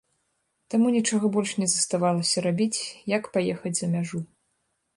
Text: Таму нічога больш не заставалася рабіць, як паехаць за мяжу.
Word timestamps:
Таму 0.73 0.87
нічога 0.95 1.29
больш 1.35 1.51
не 1.63 1.67
заставалася 1.75 2.45
рабіць, 2.47 2.77
як 3.15 3.31
паехаць 3.37 3.77
за 3.81 3.87
мяжу. 3.95 4.19